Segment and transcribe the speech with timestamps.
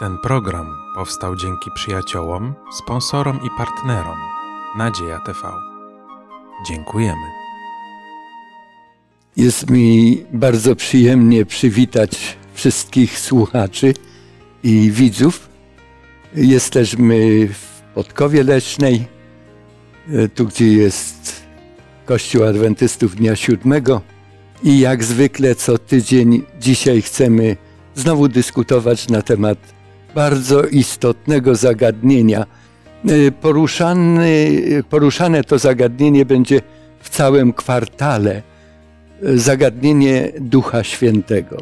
[0.00, 4.18] Ten program powstał dzięki przyjaciołom, sponsorom i partnerom
[4.76, 5.38] Nadzieja TV.
[6.68, 7.26] Dziękujemy.
[9.36, 13.94] Jest mi bardzo przyjemnie przywitać wszystkich słuchaczy
[14.62, 15.48] i widzów.
[16.34, 19.06] Jesteśmy w Podkowie Leśnej,
[20.08, 21.42] e, tu gdzie jest
[22.06, 24.00] Kościół Adwentystów Dnia Siódmego.
[24.62, 27.56] I jak zwykle co tydzień dzisiaj chcemy
[27.94, 29.79] znowu dyskutować na temat
[30.14, 32.46] bardzo istotnego zagadnienia.
[33.08, 34.50] E, poruszany,
[34.90, 36.60] poruszane to zagadnienie będzie
[37.00, 38.42] w całym kwartale.
[39.22, 41.56] E, zagadnienie Ducha Świętego.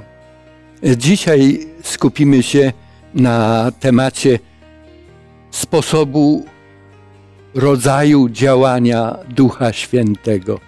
[0.84, 2.72] E, dzisiaj skupimy się
[3.14, 4.38] na temacie
[5.50, 6.44] sposobu,
[7.54, 10.60] rodzaju działania Ducha Świętego.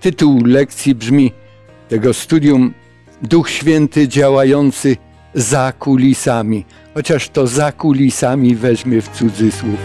[0.00, 1.32] Tytuł lekcji brzmi
[1.88, 2.74] tego studium
[3.22, 4.96] Duch Święty działający
[5.34, 6.64] za kulisami,
[6.94, 9.78] chociaż to za kulisami weźmy w cudzysłów.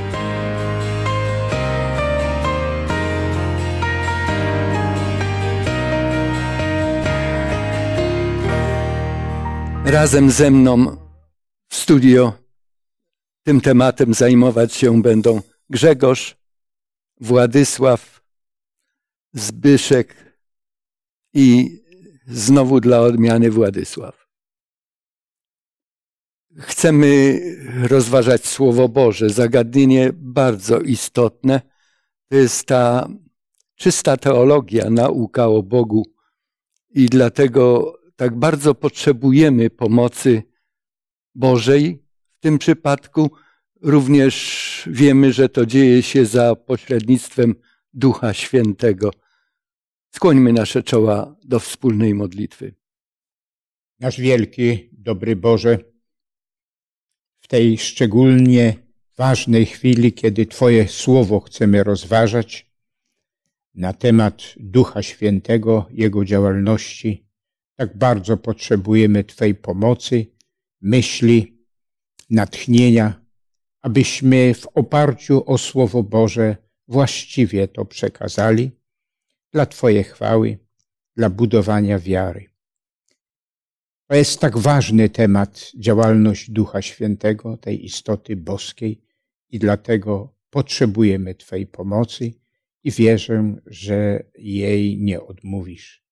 [9.85, 10.97] Razem ze mną
[11.69, 12.33] w studio
[13.43, 16.37] tym tematem zajmować się będą Grzegorz,
[17.21, 18.21] Władysław,
[19.33, 20.15] Zbyszek
[21.33, 21.79] i
[22.27, 24.22] znowu dla odmiany Władysław.
[26.59, 27.39] Chcemy
[27.87, 31.61] rozważać Słowo Boże, zagadnienie bardzo istotne.
[32.29, 33.09] To jest ta
[33.75, 36.03] czysta teologia, nauka o Bogu
[36.89, 40.43] i dlatego tak bardzo potrzebujemy pomocy
[41.35, 42.03] Bożej
[42.37, 43.31] w tym przypadku.
[43.81, 47.55] Również wiemy, że to dzieje się za pośrednictwem
[47.93, 49.11] Ducha Świętego.
[50.15, 52.75] Skłońmy nasze czoła do wspólnej modlitwy.
[53.99, 55.92] Nasz wielki, dobry Boże,
[57.43, 58.73] w tej szczególnie
[59.17, 62.71] ważnej chwili, kiedy Twoje słowo chcemy rozważać
[63.75, 67.27] na temat Ducha Świętego, Jego działalności,
[67.75, 70.25] tak bardzo potrzebujemy Twojej pomocy,
[70.81, 71.57] myśli,
[72.29, 73.21] natchnienia,
[73.81, 78.71] abyśmy w oparciu o Słowo Boże właściwie to przekazali
[79.51, 80.57] dla Twojej chwały,
[81.15, 82.52] dla budowania wiary.
[84.13, 89.01] To jest tak ważny temat, działalność Ducha Świętego, tej istoty boskiej
[89.49, 92.33] i dlatego potrzebujemy Twojej pomocy
[92.83, 96.05] i wierzę, że jej nie odmówisz.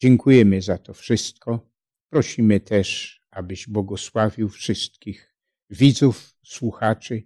[0.00, 1.70] Dziękujemy za to wszystko.
[2.10, 5.34] Prosimy też, abyś błogosławił wszystkich
[5.70, 7.22] widzów, słuchaczy,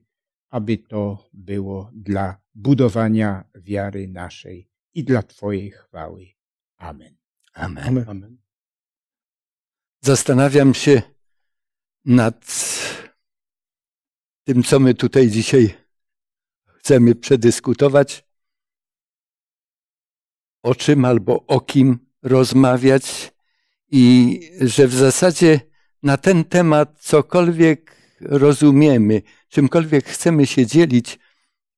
[0.51, 6.27] aby to było dla budowania wiary naszej i dla Twojej chwały.
[6.77, 7.17] Amen.
[7.55, 8.05] Amen.
[8.09, 8.42] Amen.
[10.05, 11.03] Zastanawiam się
[12.05, 12.47] nad
[14.45, 15.75] tym, co my tutaj dzisiaj
[16.67, 18.25] chcemy przedyskutować,
[20.62, 23.33] o czym albo o kim rozmawiać,
[23.91, 25.61] i że w zasadzie
[26.03, 31.19] na ten temat cokolwiek rozumiemy, czymkolwiek chcemy się dzielić,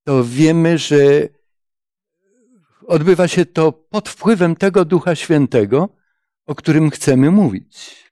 [0.04, 1.28] to wiemy, że
[2.86, 5.88] odbywa się to pod wpływem tego Ducha Świętego,
[6.46, 8.03] o którym chcemy mówić.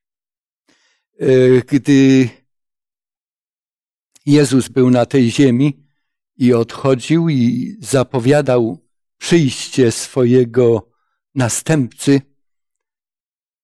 [1.21, 1.27] E,
[1.69, 2.29] gdy
[4.27, 5.87] Jezus był na tej ziemi
[6.37, 8.79] i odchodził i zapowiadał
[9.19, 10.91] przyjście swojego
[11.35, 12.21] następcy,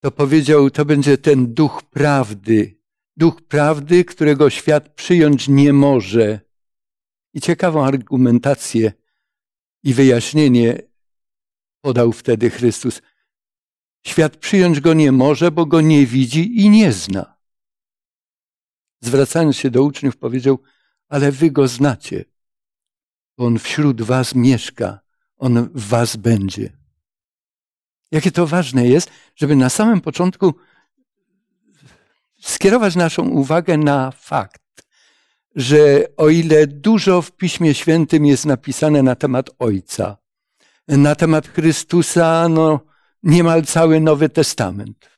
[0.00, 2.78] to powiedział, to będzie ten duch prawdy,
[3.16, 6.41] duch prawdy, którego świat przyjąć nie może.
[7.34, 8.92] I ciekawą argumentację
[9.82, 10.82] i wyjaśnienie
[11.81, 13.03] podał wtedy Chrystus.
[14.06, 17.38] Świat przyjąć go nie może, bo go nie widzi i nie zna.
[19.00, 20.59] Zwracając się do uczniów, powiedział:
[21.09, 22.25] Ale wy go znacie.
[23.36, 25.00] On wśród was mieszka,
[25.36, 26.78] on w was będzie.
[28.10, 30.54] Jakie to ważne jest, żeby na samym początku
[32.41, 34.62] skierować naszą uwagę na fakt,
[35.55, 40.17] że o ile dużo w Piśmie Świętym jest napisane na temat Ojca,
[40.88, 42.81] na temat Chrystusa, no
[43.22, 45.11] niemal cały Nowy Testament.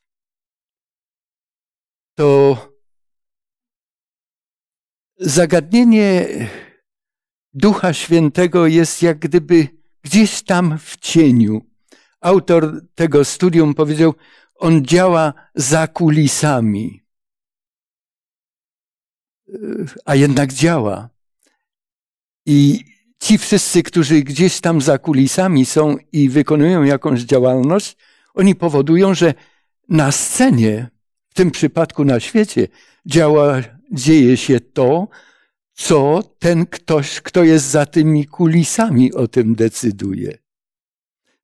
[2.15, 2.57] To
[5.21, 6.27] zagadnienie
[7.53, 9.67] Ducha Świętego jest jak gdyby
[10.01, 11.61] gdzieś tam w cieniu.
[12.21, 14.13] Autor tego studium powiedział,
[14.55, 17.03] on działa za kulisami,
[20.05, 21.09] a jednak działa.
[22.45, 22.85] I
[23.19, 27.97] ci wszyscy, którzy gdzieś tam za kulisami są i wykonują jakąś działalność,
[28.33, 29.33] oni powodują, że
[29.89, 30.89] na scenie
[31.29, 32.67] w tym przypadku na świecie,
[33.05, 33.61] działa,
[33.91, 35.07] dzieje się to,
[35.73, 40.37] co ten ktoś, kto jest za tymi kulisami, o tym decyduje.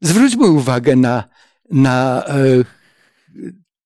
[0.01, 1.30] Zwróćmy uwagę na,
[1.71, 2.33] na e,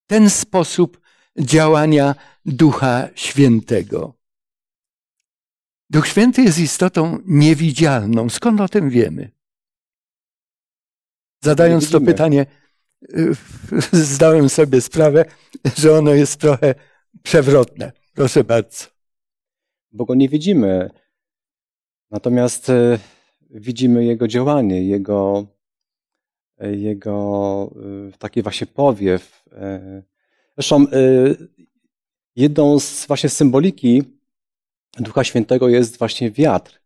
[0.08, 1.02] ten sposób
[1.40, 2.16] działania
[2.46, 4.14] Ducha Świętego.
[5.90, 8.30] Duch Święty jest istotą niewidzialną.
[8.30, 9.32] Skąd o tym wiemy?
[11.44, 12.46] Zadając to pytanie,
[13.14, 13.36] y,
[13.92, 15.26] zdałem sobie sprawę,
[15.78, 16.76] że ono jest trochę
[17.24, 17.92] przewrotne.
[18.14, 18.86] Proszę bardzo.
[19.92, 20.90] Bo go nie widzimy.
[22.12, 23.00] Natomiast y,
[23.50, 25.48] widzimy jego działanie, jego,
[26.60, 27.72] jego
[28.10, 29.46] y, taki właśnie powiew.
[30.58, 30.86] Zresztą
[32.36, 34.04] jedną z właśnie symboliki
[35.00, 36.82] Ducha Świętego jest właśnie wiatr.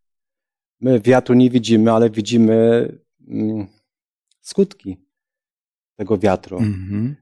[0.79, 2.89] My wiatru nie widzimy, ale widzimy
[3.27, 3.67] mm,
[4.41, 4.97] skutki
[5.95, 6.57] tego wiatru.
[6.57, 7.13] Mm-hmm.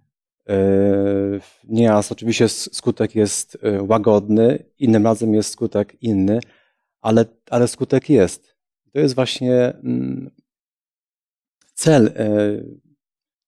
[1.63, 6.39] Nieraz oczywiście skutek jest e, łagodny, innym razem jest skutek inny,
[7.01, 8.55] ale, ale skutek jest.
[8.93, 10.31] To jest właśnie mm,
[11.73, 12.27] cel e,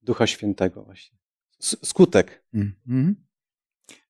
[0.02, 1.18] Ducha Świętego właśnie.
[1.60, 2.46] Skutek.
[2.54, 3.14] Mm-hmm.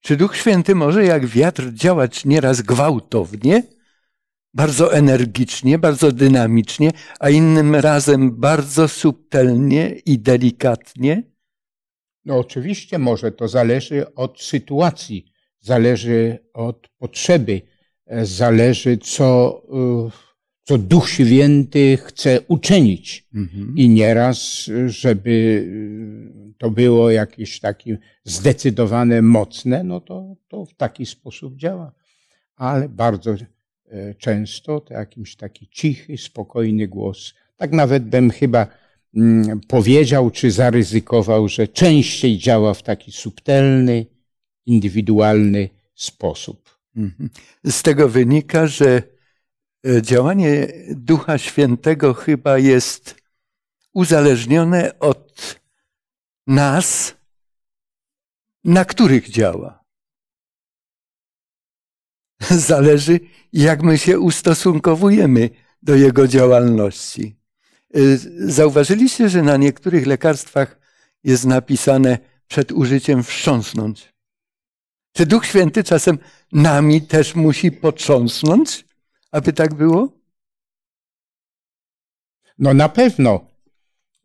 [0.02, 3.64] Czy Duch Święty może jak wiatr działać nieraz gwałtownie,
[4.54, 11.35] bardzo energicznie, bardzo dynamicznie, a innym razem bardzo subtelnie i delikatnie?
[12.26, 15.26] No oczywiście może, to zależy od sytuacji,
[15.60, 17.62] zależy od potrzeby,
[18.24, 19.62] zależy co,
[20.64, 23.28] co Duch Święty chce uczynić.
[23.36, 23.74] Mhm.
[23.78, 25.66] I nieraz, żeby
[26.58, 31.92] to było jakieś takie zdecydowane, mocne, no to, to w taki sposób działa.
[32.56, 37.34] Ale bardzo e, często to jakiś taki cichy, spokojny głos.
[37.58, 38.68] Tak nawet bym chyba
[39.68, 44.06] powiedział, czy zaryzykował, że częściej działa w taki subtelny,
[44.66, 46.80] indywidualny sposób.
[46.96, 47.30] Mhm.
[47.66, 49.04] Z tego wynika, że
[49.88, 53.16] e, działanie Ducha Świętego chyba jest
[53.94, 55.60] uzależnione od
[56.48, 57.16] nas,
[58.64, 59.84] na których działa.
[62.50, 63.20] Zależy,
[63.54, 65.50] jak my się ustosunkowujemy
[65.82, 67.36] do jego działalności.
[67.96, 70.80] Y, zauważyliście, że na niektórych lekarstwach
[71.24, 74.14] jest napisane przed użyciem wstrząsnąć.
[75.14, 76.18] Czy Duch Święty czasem
[76.52, 78.86] nami też musi potrząsnąć,
[79.32, 80.10] aby tak było?
[82.60, 83.56] No na pewno.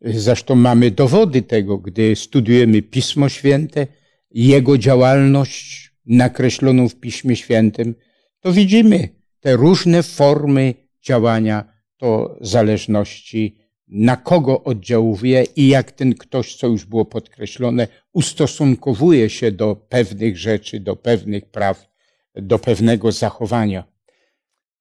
[0.01, 3.87] Zresztą mamy dowody tego, gdy studiujemy Pismo Święte,
[4.31, 7.95] jego działalność nakreśloną w Piśmie Świętym,
[8.39, 9.09] to widzimy
[9.39, 13.60] te różne formy działania, to zależności,
[13.91, 20.37] na kogo oddziałuje i jak ten ktoś, co już było podkreślone, ustosunkowuje się do pewnych
[20.37, 21.89] rzeczy, do pewnych praw,
[22.35, 23.83] do pewnego zachowania.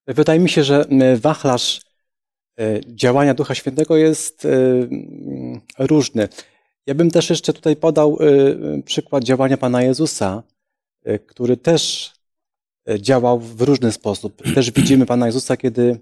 [0.06, 0.84] Wydaje mi się, że
[1.16, 1.80] wachlarz
[2.60, 4.48] E, działania Ducha Świętego jest e,
[5.78, 6.28] różny.
[6.86, 10.42] Ja bym też jeszcze tutaj podał e, przykład działania Pana Jezusa,
[11.26, 12.12] który też
[12.98, 14.42] działał w różny sposób.
[14.54, 15.98] Też widzimy Pana Jezusa, kiedy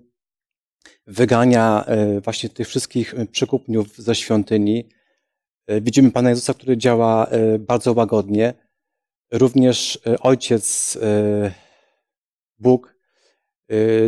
[1.06, 1.84] wygania
[2.24, 4.88] właśnie tych wszystkich przykupniów ze świątyni.
[5.80, 8.54] Widzimy Pana Jezusa, który działa bardzo łagodnie.
[9.32, 10.98] Również Ojciec
[12.58, 12.98] Bóg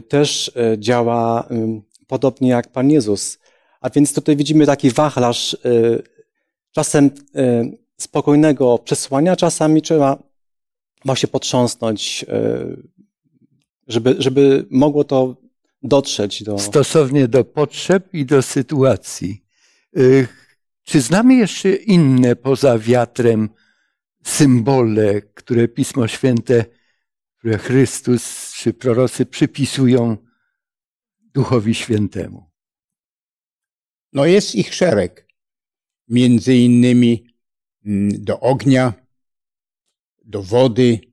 [0.08, 1.48] też działa
[2.06, 3.38] podobnie jak Pan Jezus.
[3.80, 5.56] A więc tutaj widzimy taki wachlarz
[6.70, 7.10] czasem
[7.96, 10.22] spokojnego przesłania, czasami trzeba
[11.04, 12.26] właśnie potrząsnąć,
[13.86, 15.36] żeby, żeby mogło to
[15.82, 16.58] dotrzeć do.
[16.58, 19.44] Stosownie do potrzeb i do sytuacji.
[20.82, 23.48] Czy znamy jeszcze inne poza wiatrem
[24.24, 26.64] symbole, które Pismo Święte,
[27.38, 30.16] które Chrystus czy prorocy przypisują
[31.20, 32.50] Duchowi Świętemu?
[34.12, 35.26] No jest ich szereg.
[36.08, 37.34] Między innymi
[37.86, 38.92] mm, do ognia,
[40.24, 41.09] do wody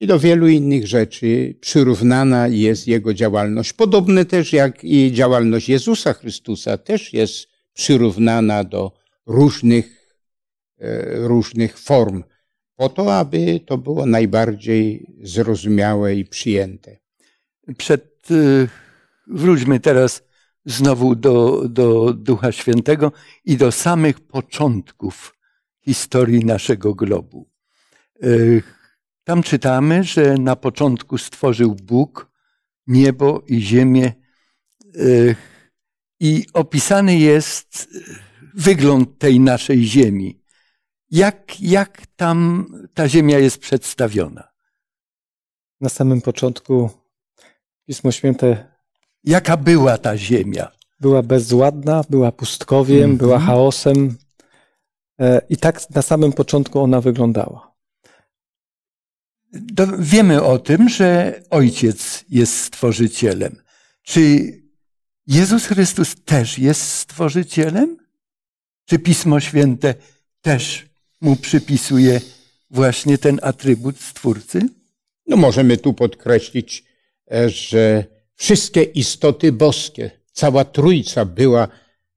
[0.00, 3.72] i do wielu innych rzeczy przyrównana jest jego działalność.
[3.72, 8.92] Podobne też jak i działalność Jezusa Chrystusa też jest przyrównana do
[9.26, 10.16] różnych,
[10.78, 12.22] e, różnych form,
[12.76, 16.96] po to, aby to było najbardziej zrozumiałe i przyjęte.
[17.76, 18.68] Przed Y,
[19.26, 20.22] wróćmy teraz
[20.64, 23.12] znowu do, do Ducha Świętego
[23.44, 25.36] i do samych początków
[25.84, 27.48] historii naszego globu.
[29.24, 32.30] Tam czytamy, że na początku stworzył Bóg
[32.86, 34.12] niebo i ziemię
[34.96, 35.36] y,
[36.20, 37.88] i opisany jest
[38.54, 40.40] wygląd tej naszej ziemi.
[41.10, 44.48] Jak, jak tam ta ziemia jest przedstawiona?
[45.80, 46.90] Na samym początku
[47.86, 48.70] Pismo Święte
[49.24, 50.72] Jaka była ta ziemia?
[51.00, 53.16] była bezładna, była pustkowiem, Mhm.
[53.16, 54.16] była chaosem.
[55.20, 57.69] E, I tak na samym początku ona wyglądała.
[59.52, 63.56] Do, wiemy o tym, że Ojciec jest stworzycielem.
[64.02, 64.52] Czy
[65.26, 67.96] Jezus Chrystus też jest stworzycielem?
[68.84, 69.94] Czy Pismo Święte
[70.40, 70.86] też
[71.20, 72.20] mu przypisuje
[72.70, 74.68] właśnie ten atrybut Stwórcy?
[75.26, 76.84] No możemy tu podkreślić,
[77.32, 78.04] e, że
[78.34, 81.68] wszystkie istoty boskie, cała Trójca była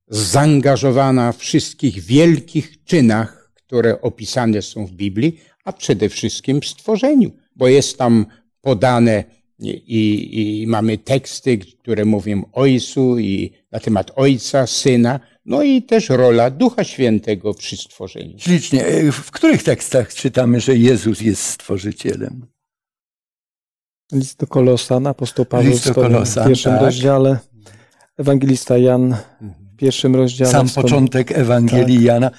[0.07, 7.31] zaangażowana w wszystkich wielkich czynach, które opisane są w Biblii, a przede wszystkim w stworzeniu,
[7.55, 8.25] bo jest tam
[8.61, 9.23] podane
[9.59, 15.81] i, i, mamy teksty, które mówią o Ojcu i na temat Ojca, Syna, no i
[15.81, 18.39] też rola Ducha Świętego przy stworzeniu.
[18.39, 18.85] Ślicznie.
[18.85, 22.45] E, W których tekstach czytamy, że Jezus jest stworzycielem?
[24.11, 26.81] List do Kolosan, apostoł Paweł List do Kolosan, w pierwszym tak.
[26.81, 27.39] rozdziale,
[28.17, 29.15] ewangelista Jan
[29.73, 30.51] w pierwszym rozdziale.
[30.51, 32.33] Sam początek Ewangelii Jana, n-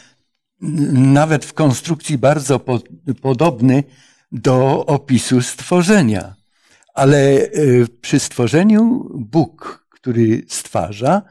[0.93, 2.81] nawet w konstrukcji bardzo po,
[3.23, 3.85] podobny
[4.33, 6.35] do opisu stworzenia.
[6.95, 11.23] Ale y, przy stworzeniu Bóg, który stwarza,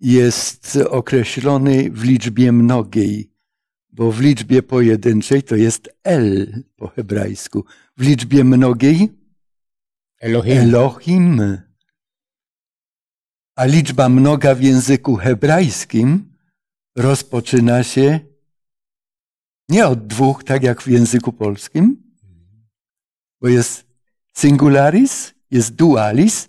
[0.00, 3.32] jest określony w liczbie mnogiej,
[3.92, 7.64] bo w liczbie pojedynczej to jest El po hebrajsku.
[7.96, 9.08] W liczbie mnogiej
[10.20, 10.58] Elohim.
[10.58, 11.58] Elohim.
[13.56, 16.32] A liczba mnoga w języku hebrajskim
[16.96, 18.29] rozpoczyna się
[19.70, 22.02] nie od dwóch, tak jak w języku polskim,
[23.40, 23.86] bo jest
[24.34, 26.48] singularis, jest dualis,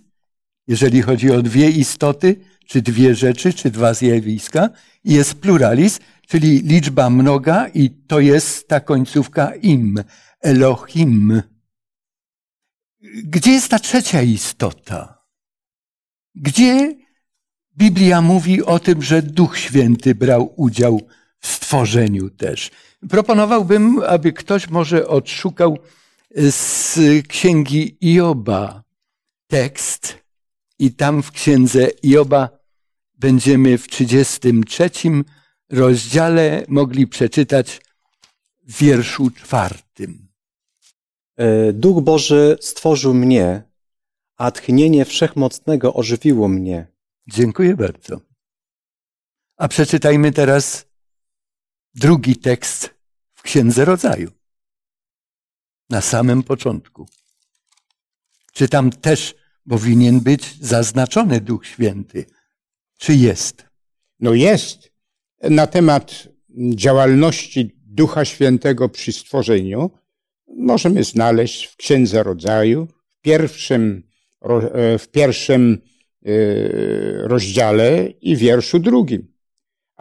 [0.68, 2.36] jeżeli chodzi o dwie istoty,
[2.68, 4.70] czy dwie rzeczy, czy dwa zjawiska,
[5.04, 10.04] i jest pluralis, czyli liczba mnoga, i to jest ta końcówka im,
[10.42, 11.42] Elohim.
[13.24, 15.26] Gdzie jest ta trzecia istota?
[16.36, 16.96] Gdzie
[17.78, 21.02] Biblia mówi o tym, że Duch Święty brał udział
[21.40, 22.72] w stworzeniu też?
[23.10, 25.78] Proponowałbym, aby ktoś może odszukał
[26.36, 28.84] z księgi Ioba
[29.48, 30.18] tekst
[30.80, 32.50] i tam w księdze Ioba
[33.14, 34.90] będziemy w 33
[35.70, 37.82] rozdziale mogli przeczytać
[38.68, 40.28] w wierszu czwartym.
[41.38, 43.64] E, Duch Boży stworzył mnie,
[44.38, 46.88] a tchnienie Wszechmocnego ożywiło mnie.
[47.28, 48.22] Dziękuję bardzo.
[49.58, 50.91] A przeczytajmy teraz
[51.96, 52.90] drugi tekst
[53.34, 54.32] w Księdze Rodzaju.
[55.90, 57.08] Na samym początku.
[58.54, 59.36] Czy tam też
[59.70, 62.26] powinien być zaznaczony Duch Święty?
[62.98, 63.66] Czy jest?
[64.20, 64.92] No jest.
[65.44, 66.28] Na temat
[66.76, 69.92] działalności Ducha Świętego przy stworzeniu
[70.48, 74.04] możemy znaleźć w Księdze Rodzaju, w pierwszym,
[74.42, 75.82] e, w pierwszym
[76.26, 76.32] e,
[77.28, 79.31] rozdziale i wierszu drugim.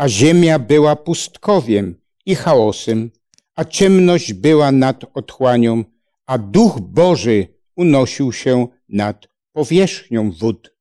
[0.00, 1.94] A ziemia była pustkowiem
[2.26, 3.10] i chaosem,
[3.56, 5.84] a ciemność była nad otchłanią,
[6.26, 10.74] a Duch Boży unosił się nad powierzchnią wód.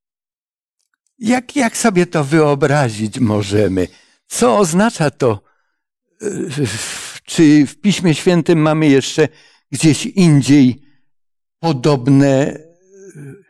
[1.18, 3.88] Jak, jak sobie to wyobrazić możemy?
[4.28, 5.42] Co oznacza to?
[6.22, 6.50] Yy,
[7.24, 9.28] Czy w Piśmie Świętym mamy jeszcze
[9.72, 10.82] gdzieś indziej
[11.60, 12.60] podobne
[13.16, 13.44] yy,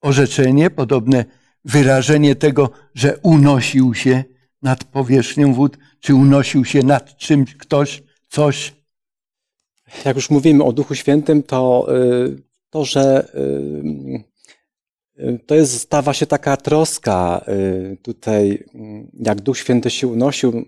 [0.00, 1.24] orzeczenie, podobne
[1.64, 4.33] wyrażenie tego, że unosił się
[4.64, 8.74] nad powierzchnią wód, czy unosił się nad czymś ktoś, coś?
[10.04, 16.12] Jak już mówimy o Duchu Świętym, to y, to, że y, y, to jest, stawa
[16.14, 17.44] się taka troska
[18.02, 18.64] tutaj,
[19.12, 20.64] jak Duch Święty się unosił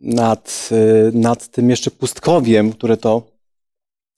[0.00, 0.70] nad,
[1.12, 3.30] nad tym jeszcze pustkowiem, które to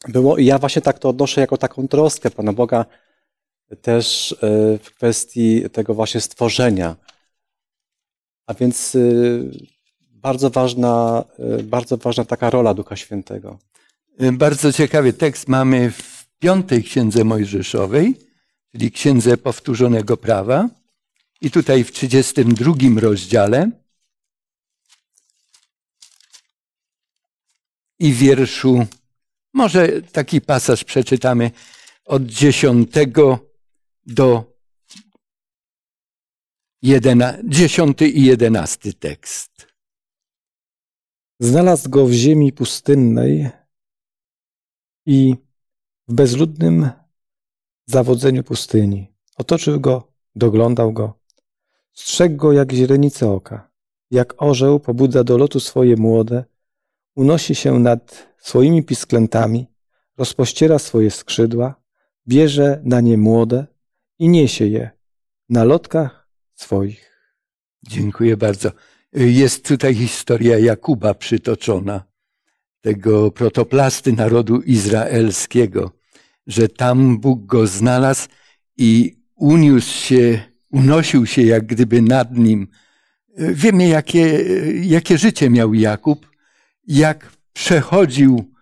[0.09, 0.39] było.
[0.39, 2.85] I ja właśnie tak to odnoszę jako taką troskę Pana Boga
[3.83, 4.37] też
[4.83, 6.97] w kwestii tego właśnie stworzenia.
[8.47, 9.51] A więc y,
[10.11, 11.25] bardzo ważna,
[11.61, 13.59] y, bardzo ważna taka rola Ducha Świętego.
[14.19, 18.15] Yy, Bardzo ciekawy tekst mamy w piątej księdze Mojżeszowej,
[18.73, 20.69] czyli księdze powtórzonego prawa.
[21.41, 23.71] I tutaj w 32 rozdziale
[27.99, 28.87] i wierszu,
[29.55, 31.51] może taki pasaż przeczytamy
[32.05, 32.91] od 10
[34.07, 34.52] do
[36.83, 39.67] 11, 10 i 11 tekst.
[41.41, 43.51] Znalazł go w ziemi pustynnej
[45.07, 45.35] i
[46.09, 46.91] w bezludnym
[47.87, 49.13] zawodzeniu pustyni.
[49.37, 51.19] Otoczył go, doglądał go,
[51.93, 53.71] strzegł go jak źrenice oka.
[54.11, 56.45] Jak orzeł pobudza do lotu swoje młode,
[57.15, 59.67] unosi się nad swoimi pisklętami,
[60.17, 61.75] rozpościera swoje skrzydła,
[62.29, 63.67] bierze na nie młode
[64.19, 64.91] i niesie je
[65.49, 66.22] na lotkach
[66.63, 67.13] swoich.
[67.83, 68.73] Dziękuję bardzo.
[69.13, 72.05] Jest tutaj historia Jakuba przytoczona,
[72.81, 75.93] tego protoplasty narodu izraelskiego,
[76.47, 78.29] że tam Bóg go znalazł
[78.77, 80.41] i uniósł się,
[80.71, 82.69] unosił się jak gdyby nad nim.
[83.37, 84.45] Wiemy, jakie,
[84.83, 86.31] jakie życie miał Jakub,
[86.87, 88.53] jak przechodził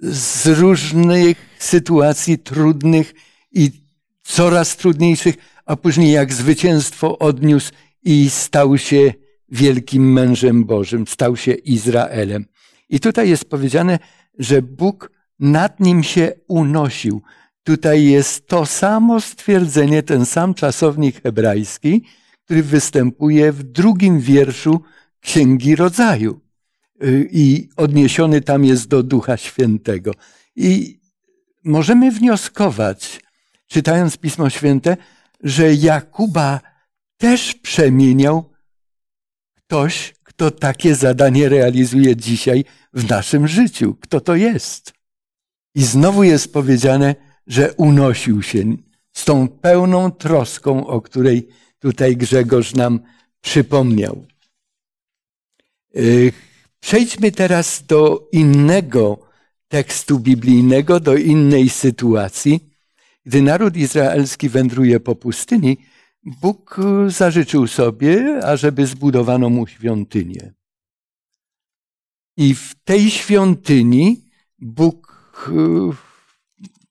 [0.00, 3.14] z różnych sytuacji trudnych
[3.52, 3.70] i
[4.22, 5.34] coraz trudniejszych,
[5.68, 7.72] a później jak zwycięstwo odniósł
[8.02, 9.12] i stał się
[9.48, 12.44] wielkim mężem Bożym, stał się Izraelem.
[12.88, 13.98] I tutaj jest powiedziane,
[14.38, 17.22] że Bóg nad nim się unosił.
[17.62, 22.04] Tutaj jest to samo stwierdzenie, ten sam czasownik hebrajski,
[22.44, 24.82] który występuje w drugim wierszu
[25.20, 26.40] Księgi Rodzaju.
[27.30, 30.12] I odniesiony tam jest do Ducha Świętego.
[30.56, 30.98] I
[31.64, 33.20] możemy wnioskować,
[33.66, 34.96] czytając Pismo Święte,
[35.42, 36.60] że Jakuba
[37.16, 38.50] też przemieniał
[39.54, 43.96] ktoś, kto takie zadanie realizuje dzisiaj w naszym życiu.
[44.00, 44.92] Kto to jest?
[45.74, 47.14] I znowu jest powiedziane,
[47.46, 48.76] że unosił się
[49.12, 53.00] z tą pełną troską, o której tutaj Grzegorz nam
[53.40, 54.26] przypomniał.
[55.96, 56.32] Y,
[56.80, 59.18] przejdźmy teraz do innego
[59.68, 62.67] tekstu biblijnego, do innej sytuacji.
[63.28, 65.76] Gdy naród izraelski wędruje po pustyni,
[66.24, 70.52] Bóg zażyczył sobie, ażeby zbudowano mu świątynię.
[72.36, 74.24] I w tej świątyni
[74.58, 75.18] Bóg
[75.48, 75.52] e,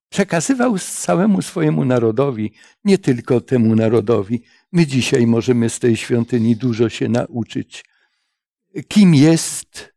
[0.10, 2.53] przekazywał całemu swojemu narodowi,
[2.84, 4.44] nie tylko temu narodowi.
[4.72, 7.86] My dzisiaj możemy z tej świątyni dużo się nauczyć.
[8.88, 9.94] Kim jest,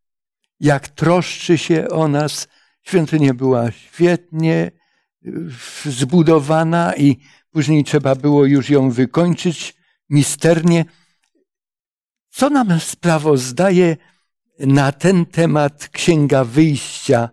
[0.61, 2.49] jak troszczy się o nas.
[2.82, 4.79] Świątynia była świetnie e,
[5.84, 7.16] zbudowana i
[7.50, 9.75] później trzeba było już ją wykończyć
[10.08, 10.84] misternie.
[12.30, 13.97] Co nam sprawozdaje
[14.58, 17.28] na ten temat Księga Wyjścia,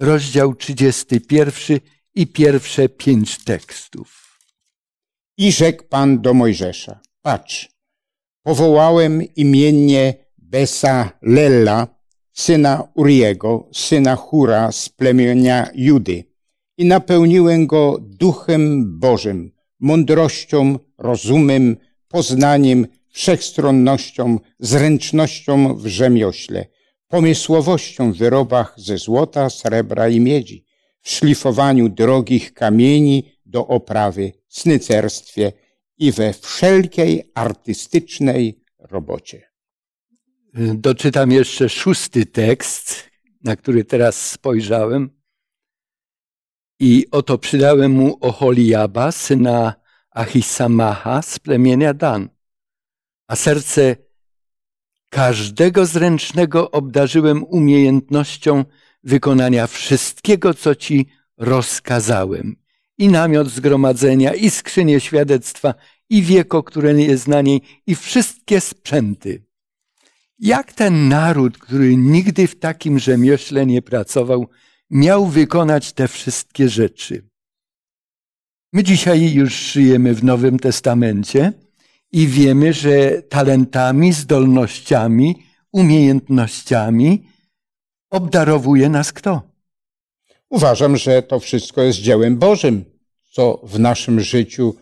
[0.00, 1.80] rozdział 31
[2.14, 4.38] i pierwsze pięć tekstów.
[5.36, 7.68] I rzekł Pan do Mojżesza, patrz,
[8.42, 11.88] powołałem imiennie Besa Lella,
[12.32, 16.33] syna Uriego, syna Hura z plemienia Judy
[16.76, 21.76] i napełniłem go duchem Bożym, mądrością, rozumem,
[22.08, 26.66] poznaniem, wszechstronnością, zręcznością w rzemiośle,
[27.08, 30.64] pomysłowością w wyrobach ze złota, srebra i miedzi,
[31.00, 35.52] w szlifowaniu drogich kamieni do oprawy, snycerstwie
[35.98, 39.42] i we wszelkiej artystycznej robocie.
[40.74, 43.10] Doczytam jeszcze szósty tekst,
[43.44, 45.10] na który teraz spojrzałem.
[46.80, 49.74] I oto przydałem mu Oholiaba, syna
[50.10, 52.28] Achisamacha z plemienia Dan.
[53.28, 53.96] A serce
[55.08, 58.64] każdego zręcznego obdarzyłem umiejętnością
[59.04, 61.06] wykonania wszystkiego, co ci
[61.36, 62.56] rozkazałem.
[62.98, 65.74] I namiot zgromadzenia, i skrzynię świadectwa,
[66.10, 69.44] i wieko, które jest na niej, i wszystkie sprzęty.
[70.38, 74.48] Jak ten naród, który nigdy w takim rzemiośle nie pracował,
[74.94, 77.22] miał wykonać te wszystkie rzeczy.
[78.72, 81.52] My dzisiaj już żyjemy w Nowym Testamencie
[82.12, 87.26] i wiemy, że talentami, zdolnościami, umiejętnościami
[88.10, 89.42] obdarowuje nas kto?
[90.50, 92.84] Uważam, że to wszystko jest dziełem Bożym,
[93.32, 94.74] co w naszym życiu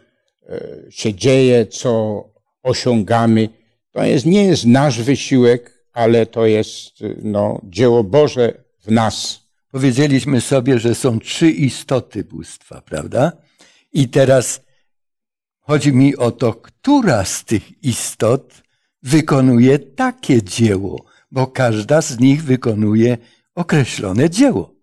[0.49, 2.25] e, się dzieje, co
[2.63, 3.49] osiągamy.
[3.91, 9.42] To jest, nie jest nasz wysiłek, ale to jest no, dzieło Boże w nas.
[9.73, 13.33] Powiedzieliśmy sobie, że są trzy istoty bóstwa, prawda?
[13.93, 14.61] I teraz
[15.61, 18.63] chodzi mi o to, która z tych istot
[19.03, 23.19] wykonuje takie dzieło, bo każda z nich wykonuje
[23.55, 24.75] określone dzieło.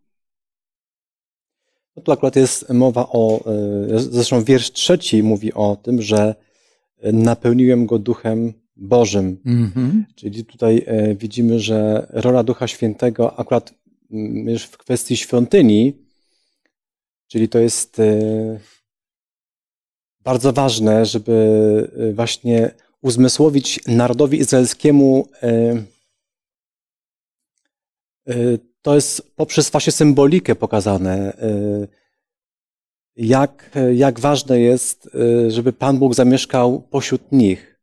[1.96, 3.46] No tu akurat jest mowa o,
[3.96, 6.36] e, zresztą wiersz trzeci mówi o tym, że
[7.04, 9.38] napełniłem go duchem Bożym.
[9.46, 10.04] Mm-hmm.
[10.16, 13.74] Czyli tutaj e, widzimy, że rola Ducha Świętego akurat
[14.46, 15.94] już w kwestii świątyni,
[17.28, 18.60] czyli to jest e,
[20.20, 25.86] bardzo ważne, żeby e, właśnie uzmysłowić narodowi izraelskiemu, e,
[28.82, 31.34] to jest poprzez właśnie symbolikę pokazane,
[33.16, 35.10] jak, jak ważne jest,
[35.48, 37.80] żeby Pan Bóg zamieszkał pośród nich.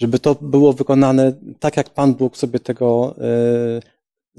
[0.00, 3.16] Żeby to było wykonane tak, jak Pan Bóg sobie tego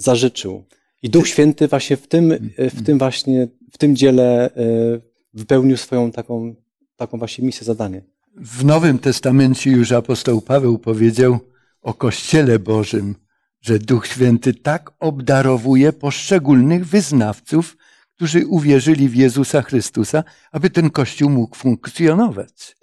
[0.02, 0.64] zażyczył.
[1.04, 4.52] I Duch Święty właśnie w tym, e, w tym właśnie, w tym dziele e,
[5.34, 6.56] wypełnił swoją taką,
[6.96, 8.02] taką właśnie misję, zadanie.
[8.36, 11.40] W Nowym Testamencie już apostoł Paweł powiedział
[11.82, 13.16] o Kościele Bożym,
[13.62, 17.78] że Duch Święty tak obdarowuje poszczególnych wyznawców,
[18.16, 22.78] którzy uwierzyli w Jezusa Chrystusa, aby ten Kościół mógł funkcjonować.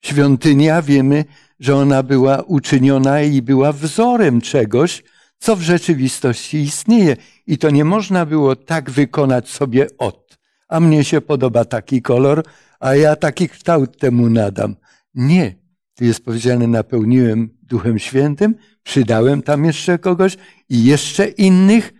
[0.00, 1.24] Świątynia, wiemy,
[1.60, 5.02] że ona była uczyniona i była wzorem czegoś,
[5.38, 7.16] co w rzeczywistości istnieje.
[7.46, 10.38] I to nie można było tak wykonać sobie od.
[10.68, 12.44] A mnie się podoba taki kolor,
[12.80, 14.76] a ja taki kształt temu nadam.
[15.14, 15.54] Nie.
[15.94, 20.36] Tu jest powiedziane, napełniłem Duchem Świętym, przydałem tam jeszcze kogoś
[20.68, 21.92] i jeszcze innych.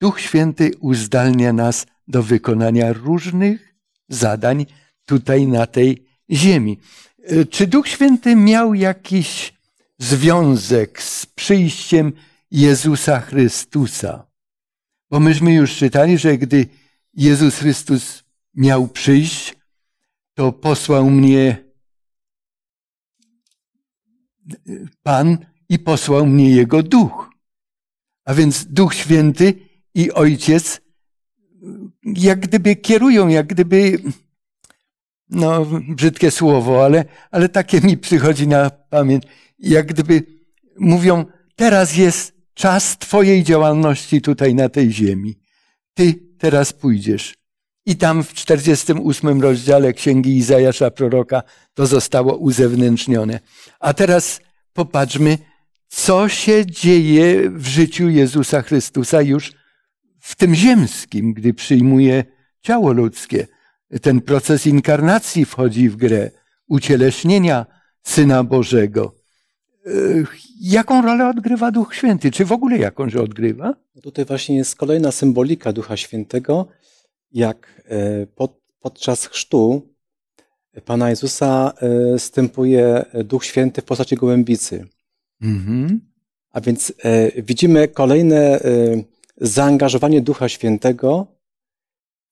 [0.00, 3.74] Duch Święty uzdalnia nas do wykonania różnych
[4.08, 4.66] zadań
[5.06, 6.78] tutaj na tej ziemi.
[7.24, 9.54] E, czy Duch Święty miał jakiś
[10.02, 12.12] związek z przyjściem
[12.50, 14.26] Jezusa Chrystusa?
[15.10, 16.66] Bo myśmy już czytali, że gdy
[17.14, 19.56] Jezus Chrystus miał przyjść,
[20.34, 21.64] to posłał mnie
[25.02, 25.38] Pan
[25.68, 27.30] i posłał mnie Jego Duch.
[28.24, 29.54] A więc Duch Święty
[29.94, 30.80] i Ojciec
[32.04, 33.98] jak gdyby kierują, jak gdyby,
[35.28, 39.24] no brzydkie słowo, ale, ale takie mi przychodzi na pamięć,
[39.62, 40.22] jak gdyby
[40.78, 41.24] mówią,
[41.56, 45.38] teraz jest czas Twojej działalności tutaj na tej ziemi.
[45.94, 47.34] Ty teraz pójdziesz.
[47.86, 51.42] I tam w 48 rozdziale Księgi Izajasza proroka
[51.74, 53.40] to zostało uzewnętrznione.
[53.80, 54.40] A teraz
[54.72, 55.38] popatrzmy,
[55.88, 59.52] co się dzieje w życiu Jezusa Chrystusa już
[60.20, 62.24] w tym ziemskim, gdy przyjmuje
[62.62, 63.46] ciało ludzkie.
[64.02, 66.30] Ten proces inkarnacji wchodzi w grę,
[66.68, 67.66] ucieleśnienia
[68.02, 69.21] Syna Bożego.
[70.60, 72.30] Jaką rolę odgrywa Duch Święty?
[72.30, 73.74] Czy w ogóle jakąś odgrywa?
[74.02, 76.66] Tutaj właśnie jest kolejna symbolika Ducha Świętego,
[77.32, 79.92] jak e, pod, podczas chrztu
[80.84, 84.86] Pana Jezusa e, stępuje Duch Święty w postaci gołębicy.
[85.42, 86.00] Mhm.
[86.50, 88.60] A więc e, widzimy kolejne
[89.36, 91.26] zaangażowanie Ducha Świętego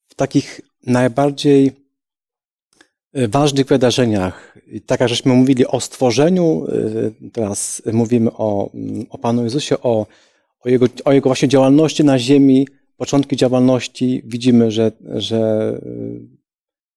[0.08, 1.79] w takich najbardziej
[3.14, 4.58] ważnych wydarzeniach.
[4.86, 6.66] Tak jak żeśmy mówili o stworzeniu,
[7.32, 8.70] teraz mówimy o,
[9.10, 10.06] o Panu Jezusie, o,
[10.60, 15.72] o, jego, o Jego właśnie działalności na ziemi, początki działalności, widzimy, że, że,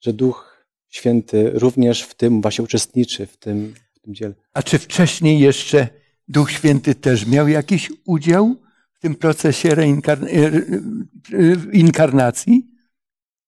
[0.02, 4.34] że Duch Święty również w tym właśnie uczestniczy, w tym, w tym dziele.
[4.54, 5.88] A czy wcześniej jeszcze
[6.28, 8.56] Duch Święty też miał jakiś udział
[8.94, 12.73] w tym procesie reinkarnacji?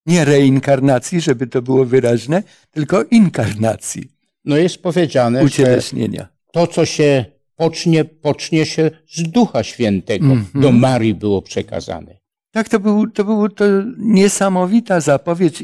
[0.06, 4.12] Nie reinkarnacji, żeby to było wyraźne, tylko inkarnacji.
[4.46, 6.22] No jest powiedziane, ucieleśnienia.
[6.22, 10.26] że to, co się pocznie, pocznie się z Ducha Świętego.
[10.26, 10.62] Mm -hmm.
[10.62, 12.20] Do Marii było przekazane.
[12.52, 13.65] Tak, to był, to był to
[13.98, 15.63] niesamowita zapowiedź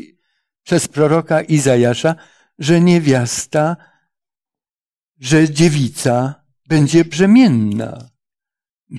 [0.63, 2.15] przez proroka Izajasza,
[2.59, 3.77] że niewiasta,
[5.19, 8.09] że dziewica będzie brzemienna.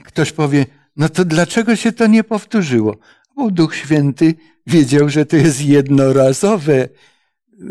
[0.04, 2.96] Ktoś powie, no to dlaczego się to nie powtórzyło?
[3.36, 4.34] Bo Duch Święty
[4.66, 6.88] wiedział, że to jest jednorazowe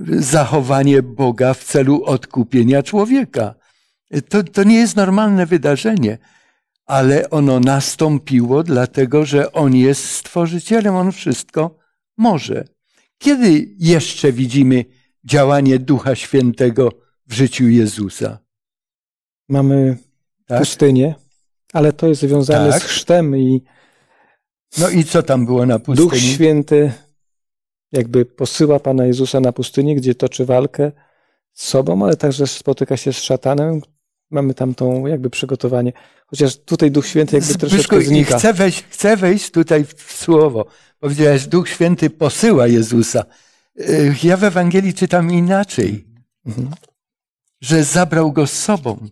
[0.09, 3.55] zachowanie Boga w celu odkupienia człowieka.
[4.29, 6.17] To, to nie jest normalne wydarzenie
[6.91, 11.77] ale ono nastąpiło dlatego, że On jest Stworzycielem, On wszystko
[12.17, 12.63] może.
[13.17, 14.85] Kiedy jeszcze widzimy
[15.25, 16.89] działanie Ducha Świętego
[17.27, 18.39] w życiu Jezusa?
[19.49, 19.97] Mamy
[20.45, 20.59] tak?
[20.59, 21.15] pustynię,
[21.73, 22.81] ale to jest związane tak?
[22.81, 23.63] z chrztem i
[24.77, 26.09] no i co tam było na pustyni?
[26.09, 26.91] Duch Święty
[27.91, 30.91] jakby posyła Pana Jezusa na pustynię, gdzie toczy walkę
[31.53, 33.81] z sobą, ale także spotyka się z szatanem,
[34.29, 35.93] mamy tam tą jakby przygotowanie.
[36.27, 38.37] Chociaż tutaj Duch Święty jakby Zbyszku, troszeczkę znika.
[38.37, 40.65] Chcę wejść, chcę wejść tutaj w słowo.
[40.99, 43.25] Powiedziałeś, Duch Święty posyła Jezusa.
[43.79, 46.05] Y, ja w Ewangelii czytam inaczej.
[46.45, 46.69] Mhm.
[47.61, 49.07] Że zabrał go z sobą.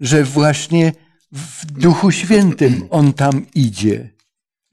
[0.00, 0.92] Że właśnie
[1.32, 4.15] w Duchu Świętym on tam idzie.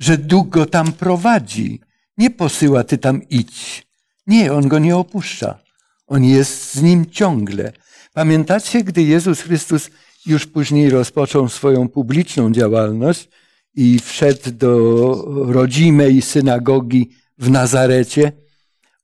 [0.04, 1.82] Że Duch go tam prowadzi.
[2.18, 3.88] Nie posyła, ty tam idź.
[4.28, 5.60] Nie, on go nie opuszcza.
[6.08, 7.72] On jest z nim ciągle.
[8.14, 9.90] Pamiętacie, gdy Jezus Chrystus
[10.26, 13.30] już później rozpoczął swoją publiczną działalność
[13.76, 14.70] i wszedł do
[15.48, 18.32] rodzimej synagogi w Nazarecie?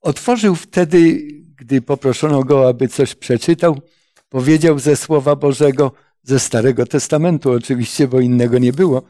[0.01, 3.81] Otworzył wtedy, gdy poproszono go, aby coś przeczytał,
[4.29, 5.91] powiedział ze Słowa Bożego,
[6.23, 9.03] ze Starego Testamentu oczywiście, bo innego nie było.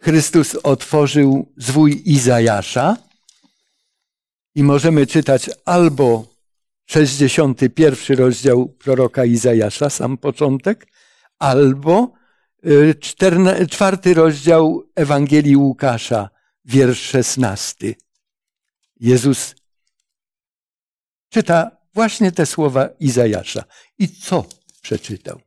[0.00, 2.96] Chrystus otworzył zwój Izajasza
[4.54, 6.26] i możemy czytać albo
[6.86, 10.86] 61 rozdział proroka Izajasza, sam początek,
[11.38, 12.12] albo
[12.66, 12.94] y,
[13.70, 16.30] czwarty rozdział Ewangelii Łukasza,
[16.64, 17.94] wiersz szesnasty.
[19.00, 19.54] Jezus
[21.28, 23.64] czyta właśnie te słowa Izajasza.
[23.98, 24.44] I co
[24.82, 25.40] przeczytał?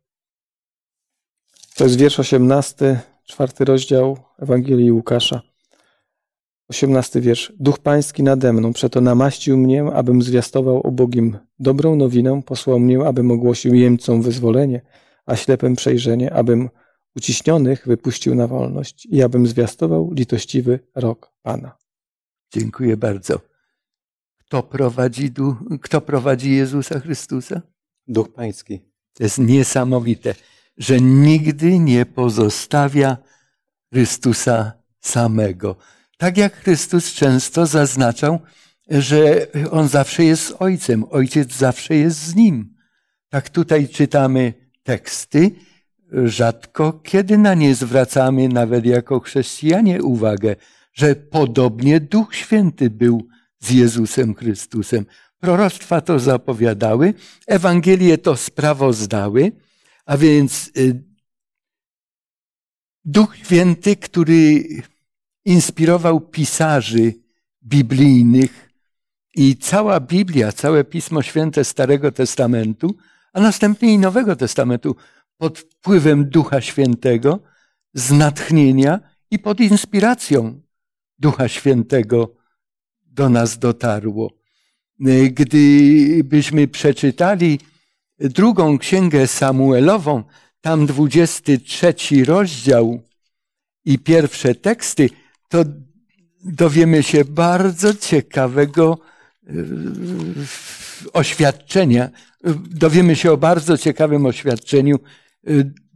[1.76, 3.02] To jest wiersz 18,
[3.32, 5.42] czwarty rozdział Ewangelii Łukasza.
[6.70, 7.54] 18 wiersz.
[7.60, 13.32] Duch Pański nade mną, przeto namaścił mnie, abym zwiastował ubogim dobrą nowinę, posłał mnie, abym
[13.32, 14.82] ogłosił jemcom wyzwolenie,
[15.26, 16.70] a ślepym przejrzenie, abym
[17.16, 21.78] uciśnionych wypuścił na wolność i abym zwiastował litościwy rok Pana.
[22.54, 23.40] Dziękuję bardzo.
[24.38, 25.32] Kto prowadzi,
[25.82, 27.62] kto prowadzi Jezusa Chrystusa?
[28.08, 28.80] Duch Pański.
[29.14, 30.36] To jest niesamowite,
[30.78, 33.18] że nigdy nie pozostawia
[33.94, 35.76] Chrystusa samego.
[36.18, 38.40] Tak jak Chrystus często zaznaczał,
[38.90, 42.76] że On zawsze jest Ojcem, Ojciec zawsze jest z Nim.
[43.30, 44.54] Tak tutaj czytamy
[44.84, 45.52] teksty,
[46.12, 50.56] rzadko kiedy na nie zwracamy, nawet jako chrześcijanie, uwagę,
[50.94, 53.28] że podobnie Duch Święty był
[53.60, 55.06] z Jezusem Chrystusem.
[55.40, 57.14] Proroctwa to zapowiadały,
[57.48, 59.52] Ewangelie to sprawozdały,
[60.12, 61.04] a więc y,
[63.06, 64.64] Duch Święty, który
[65.46, 67.14] inspirował pisarzy
[67.64, 68.70] biblijnych
[69.36, 72.96] i cała Biblia, całe Pismo Święte Starego Testamentu,
[73.34, 74.96] a następnie i Nowego Testamentu
[75.38, 77.40] pod wpływem Ducha Świętego,
[77.94, 79.00] z natchnienia
[79.32, 80.62] i pod inspiracją
[81.20, 82.36] Ducha Świętego
[83.06, 84.32] do nas dotarło.
[85.32, 87.60] Gdybyśmy przeczytali
[88.30, 90.24] drugą księgę Samuelową,
[90.62, 91.94] tam 23
[92.26, 93.02] rozdział
[93.86, 95.10] i pierwsze teksty,
[95.50, 95.64] to
[96.44, 98.98] dowiemy się bardzo ciekawego
[99.48, 99.52] e,
[101.14, 102.10] oświadczenia.
[102.70, 104.96] Dowiemy się o bardzo ciekawym oświadczeniu
[105.48, 105.52] e,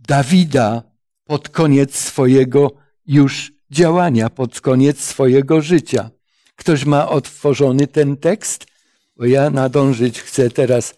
[0.07, 0.83] Dawida
[1.25, 2.71] pod koniec swojego
[3.07, 6.09] już działania, pod koniec swojego życia.
[6.55, 8.65] Ktoś ma otworzony ten tekst?
[9.17, 10.93] Bo ja nadążyć chcę teraz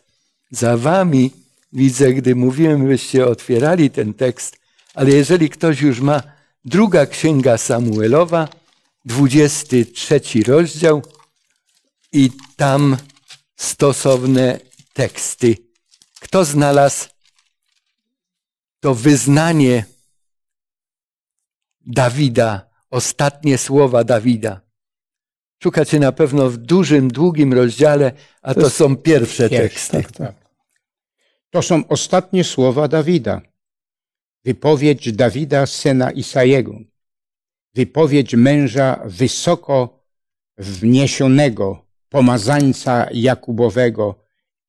[0.51, 1.31] za wami.
[1.73, 4.57] Widzę, gdy mówiłem, byście otwierali ten tekst,
[4.93, 6.23] ale jeżeli ktoś już ma
[6.65, 8.47] druga księga Samuelowa,
[9.05, 11.01] 23 rozdział
[12.11, 12.97] i tam
[13.55, 14.59] stosowne
[14.93, 15.55] teksty.
[16.19, 17.07] Kto znalazł
[18.79, 19.85] to wyznanie
[21.85, 24.66] Dawida, ostatnie słowa Dawida?
[25.63, 30.03] Szukacie na pewno w dużym, długim rozdziale, a to, To są pierwsze Pierwsze, teksty.
[30.03, 30.49] Tak, tak.
[31.49, 33.41] To są ostatnie słowa Dawida.
[34.43, 36.79] Wypowiedź Dawida, syna Isajego.
[37.73, 40.03] Wypowiedź męża wysoko
[40.57, 44.15] wniesionego, pomazańca Jakubowego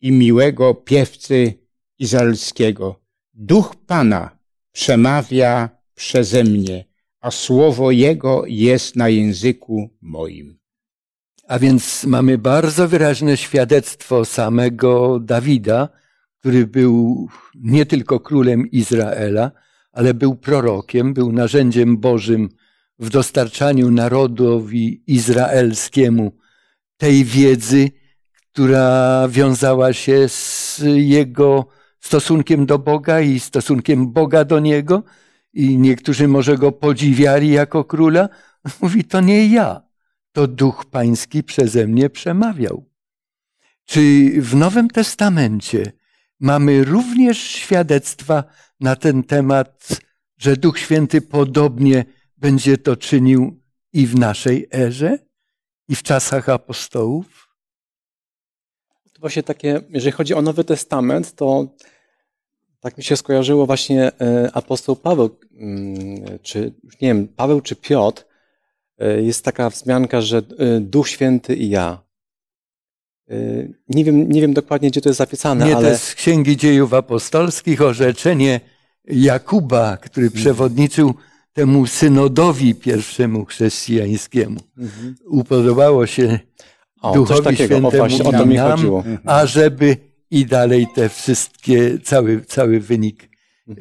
[0.01, 1.55] i miłego piewcy
[1.98, 3.01] izraelskiego.
[3.35, 4.38] Duch Pana
[4.72, 6.85] przemawia przeze mnie,
[7.20, 10.58] a słowo Jego jest na języku moim.
[11.49, 15.89] A więc mamy bardzo wyraźne świadectwo samego Dawida,
[16.41, 19.51] który był nie tylko królem Izraela,
[19.93, 22.49] ale był prorokiem, był narzędziem Bożym
[22.99, 26.33] w dostarczaniu narodowi izraelskiemu
[26.97, 27.91] tej wiedzy,
[28.53, 31.67] która wiązała się z jego
[32.01, 35.03] stosunkiem do Boga i stosunkiem Boga do niego.
[35.53, 38.29] I niektórzy może go podziwiali jako króla.
[38.83, 39.88] Mówi, to nie ja,
[40.33, 42.85] to duch pański przeze mnie przemawiał.
[43.85, 45.93] Czy w Nowym Testamencie
[46.41, 48.45] mamy również świadectwa
[48.81, 50.01] na ten temat,
[50.38, 52.05] że Duch Święty podobnie
[52.37, 53.62] będzie to czynił
[53.93, 55.19] i w naszej erze,
[55.88, 57.49] i w czasach apostołów?
[59.12, 61.77] To właśnie takie, jeżeli chodzi o Nowy Testament, to
[62.81, 68.25] tak mi się skojarzyło właśnie e, apostoł Paweł, mm, czy nie wiem, Paweł czy Piotr,
[69.23, 72.03] jest taka wzmianka, że e, Duch Święty i ja.
[73.89, 76.57] Nie wiem, nie wiem dokładnie, gdzie to jest zapisane, Nie, to ale jest z Księgi
[76.57, 78.61] Dziejów Apostolskich orzeczenie
[79.05, 81.15] Jakuba, który przewodniczył
[81.53, 84.61] temu synodowi pierwszemu chrześcijańskiemu.
[84.79, 85.15] Mhm.
[85.27, 86.39] Upodobało się
[87.03, 89.05] o, Duchowi takiego, o Świętemu właśnie, o to mi nam, chodziło.
[89.25, 89.97] ażeby
[90.31, 93.29] i dalej te wszystkie, cały, cały wynik,
[93.69, 93.75] e,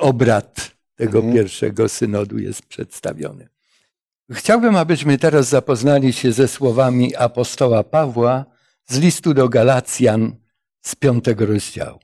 [0.00, 1.34] obrad tego Mhm.
[1.36, 3.48] pierwszego synodu jest przedstawiony.
[4.32, 8.44] Chciałbym, abyśmy teraz zapoznali się ze słowami apostoła Pawła
[8.86, 10.36] z listu do Galacjan
[10.82, 11.98] z piątego rozdziału.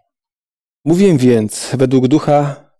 [0.84, 2.70] Mówię więc, według ducha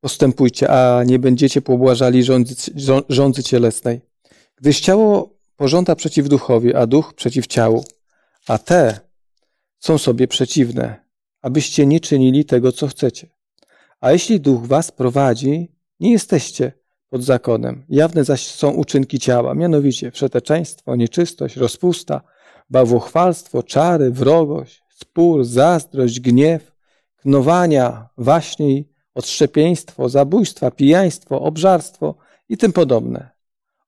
[0.00, 2.72] postępujcie, a nie będziecie pobłażali rządzy,
[3.08, 4.00] rządzy cielesnej.
[4.56, 7.84] Gdyż ciało pożąda przeciw duchowi, a duch przeciw ciału.
[8.48, 9.00] A te
[9.78, 11.04] są sobie przeciwne,
[11.42, 13.28] abyście nie czynili tego, co chcecie.
[14.00, 16.72] A jeśli duch was prowadzi, Nie jesteście
[17.14, 17.84] pod zakonem.
[17.88, 22.20] Jawne zaś są uczynki ciała, mianowicie wszeteczeństwo, nieczystość, rozpusta,
[22.70, 26.72] bałwochwalstwo, czary, wrogość, spór, zazdrość, gniew,
[27.16, 32.14] knowania, waśni, odszczepieństwo, zabójstwa, pijaństwo, obżarstwo
[32.48, 33.30] i tym podobne.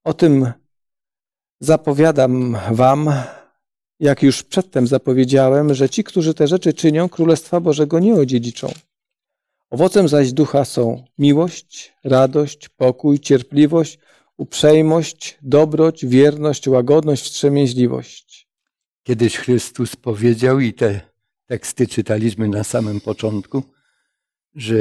[0.05, 0.53] O tym
[1.61, 3.12] zapowiadam wam,
[4.01, 8.69] jak już przedtem zapowiedziałem, że ci, którzy te rzeczy czynią, Królestwa Bożego nie odziedziczą.
[9.71, 13.99] Owocem zaś ducha są miłość, radość, pokój, cierpliwość,
[14.37, 18.49] uprzejmość, dobroć, wierność, łagodność, wstrzemięźliwość.
[19.03, 21.01] Kiedyś Chrystus powiedział, i te
[21.47, 23.63] teksty czytaliśmy na samym początku,
[24.55, 24.77] że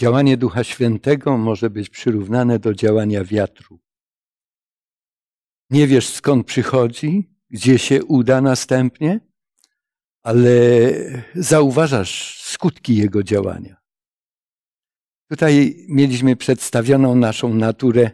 [0.00, 3.78] działanie Ducha Świętego może być przyrównane do działania wiatru.
[5.70, 9.20] Nie wiesz skąd przychodzi, gdzie się uda następnie,
[10.26, 10.50] ale
[11.34, 13.76] zauważasz skutki jego działania.
[15.28, 18.10] Tutaj mieliśmy przedstawioną naszą naturę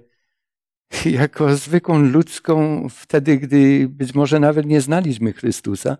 [1.04, 5.96] jako zwykłą ludzką, wtedy, gdy być może nawet nie znaliśmy Chrystusa,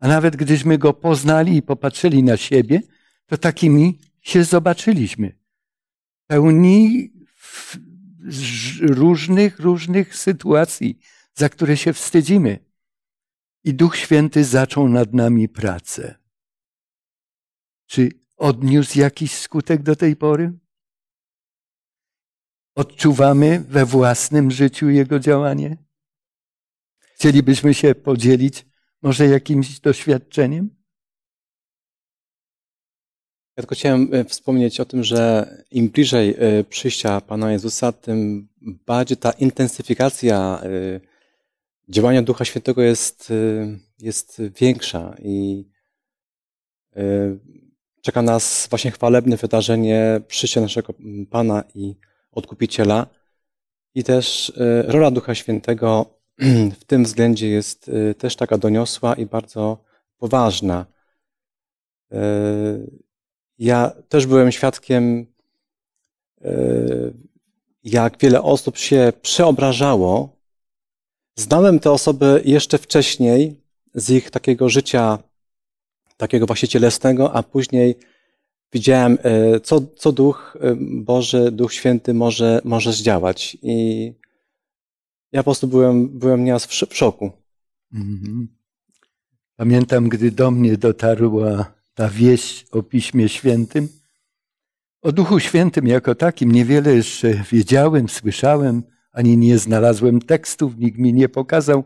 [0.00, 2.80] a nawet gdyśmy go poznali i popatrzyli na siebie,
[3.26, 5.38] to takimi się zobaczyliśmy.
[6.26, 7.10] Pełni
[8.80, 10.98] różnych, różnych sytuacji,
[11.34, 12.73] za które się wstydzimy.
[13.64, 16.14] I Duch Święty zaczął nad nami pracę.
[17.86, 20.52] Czy odniósł jakiś skutek do tej pory?
[22.74, 25.76] Odczuwamy we własnym życiu Jego działanie?
[26.98, 28.66] Chcielibyśmy się podzielić
[29.02, 30.84] może jakimś doświadczeniem?
[33.56, 38.48] Ja tylko chciałem e, wspomnieć o tym, że im bliżej e, przyjścia Pana Jezusa, tym
[38.60, 41.00] bardziej ta intensyfikacja e,
[41.88, 43.32] działania Ducha Świętego jest,
[43.98, 45.64] jest większa i
[48.02, 50.94] czeka nas właśnie chwalebne wydarzenie przyjścia naszego
[51.30, 51.96] Pana i
[52.32, 53.06] Odkupiciela
[53.94, 54.52] i też
[54.86, 56.06] rola Ducha Świętego
[56.80, 59.84] w tym względzie jest też taka doniosła i bardzo
[60.18, 60.86] poważna.
[63.58, 65.26] Ja też byłem świadkiem,
[67.84, 70.33] jak wiele osób się przeobrażało.
[71.36, 73.60] Znałem te osoby jeszcze wcześniej
[73.94, 75.18] z ich takiego życia,
[76.16, 77.94] takiego właśnie cielesnego, a później
[78.72, 83.56] widziałem, e, co, co Duch e, Boży, Duch Święty może, może zdziałać.
[83.62, 84.12] I
[85.32, 87.30] ja po prostu byłem, byłem nieraz w szoku.
[87.92, 88.48] Mhm.
[89.56, 93.88] Pamiętam, gdy do mnie dotarła ta wieść o Piśmie Świętym.
[95.02, 98.82] O Duchu Świętym jako takim niewiele jeszcze wiedziałem, słyszałem,
[99.14, 101.84] ani nie znalazłem tekstów, nikt mi nie pokazał.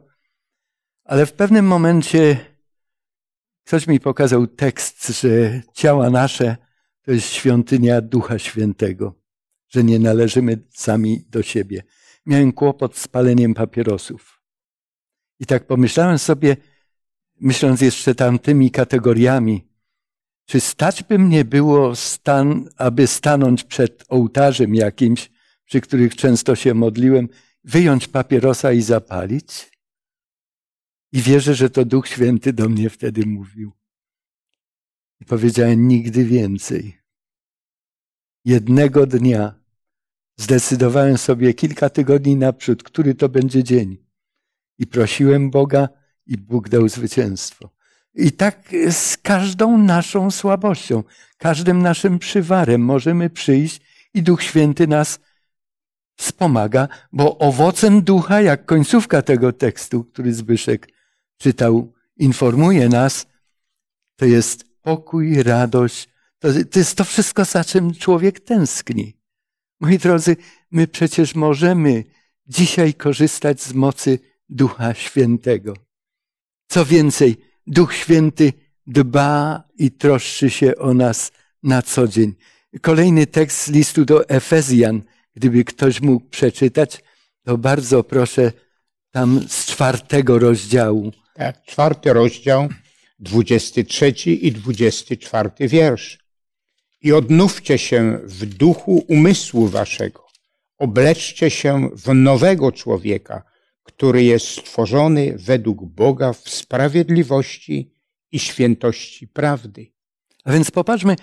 [1.05, 2.37] Ale w pewnym momencie
[3.64, 6.57] ktoś mi pokazał tekst, że ciała nasze
[7.03, 9.14] to jest świątynia Ducha Świętego,
[9.69, 11.83] że nie należymy sami do siebie.
[12.27, 14.43] Miałem kłopot z paleniem papierosów.
[15.41, 16.57] I tak pomyślałem sobie,
[17.41, 19.69] myśląc jeszcze tamtymi kategoriami,
[20.47, 25.31] czy stać by mnie było, stan, aby stanąć przed ołtarzem jakimś,
[25.69, 27.29] przy których często się modliłem,
[27.65, 29.71] wyjąć papierosa i zapalić?
[31.13, 33.73] I wierzę, że to Duch Święty do mnie wtedy mówił.
[35.21, 36.99] I powiedziałem nigdy więcej.
[38.45, 39.55] Jednego dnia
[40.37, 43.97] zdecydowałem sobie kilka tygodni naprzód, który to będzie dzień.
[44.79, 45.89] I prosiłem Boga,
[46.27, 47.71] i Bóg dał zwycięstwo.
[48.15, 51.05] I tak z każdą naszą słabością,
[51.39, 53.81] każdym naszym przywarem możemy przyjść
[54.15, 55.21] i Duch Święty nas
[56.19, 60.89] wspomaga, bo owocem ducha, jak końcówka tego tekstu, który Zbyszek
[61.39, 63.27] czytał, informuje nas,
[64.17, 66.09] to jest pokój, radość.
[66.39, 69.17] To, to jest to wszystko, za czym człowiek tęskni.
[69.81, 70.37] Moi drodzy,
[70.71, 72.05] my przecież możemy
[72.47, 75.75] dzisiaj korzystać z mocy Ducha Świętego.
[76.69, 78.53] Co więcej, Duch Święty
[78.87, 82.35] dba i troszczy się o nas na co dzień.
[82.83, 85.03] Kolejny tekst z listu do Efezjan,
[85.39, 87.03] gdyby ktoś mógł przeczytać,
[87.45, 88.53] to bardzo proszę
[89.11, 91.12] tam z czwartego rozdziału.
[91.34, 92.68] Tak, czwarty rozdział,
[93.18, 96.18] dwudziesty trzeci i dwudziesty czwarty wiersz.
[97.01, 100.26] I odnówcie się w duchu umysłu waszego.
[100.78, 103.43] Obleczcie się w nowego człowieka,
[103.82, 107.93] który jest stworzony według Boga w sprawiedliwości
[108.32, 109.86] i świętości prawdy.
[110.45, 111.16] A więc popatrzmy,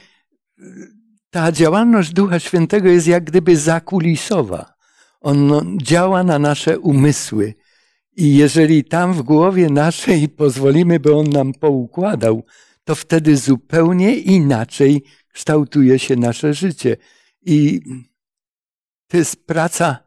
[1.36, 4.74] ta działalność Ducha Świętego jest jak gdyby zakulisowa.
[5.22, 7.54] On działa na nasze umysły.
[8.18, 12.44] I jeżeli tam w głowie naszej pozwolimy, by on nam poukładał,
[12.84, 16.98] to wtedy zupełnie inaczej kształtuje się nasze życie.
[17.42, 17.82] I
[19.08, 19.98] To jest praca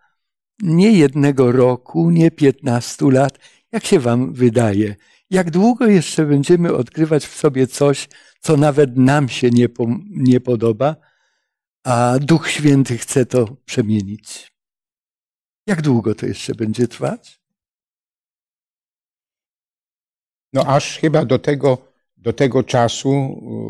[0.63, 3.39] nie jednego roku, nie piętnastu lat.
[3.73, 4.97] Jak się Wam wydaje?
[5.31, 8.09] Jak długo jeszcze będziemy odkrywać w sobie coś,
[8.41, 11.08] co nawet nam się nie, po, nie podoba,
[11.89, 14.53] a Duch Święty chce to przemienić?
[15.67, 17.41] Jak długo to jeszcze będzie trwać?
[20.53, 21.79] No aż chyba do tego,
[22.17, 23.11] do tego czasu,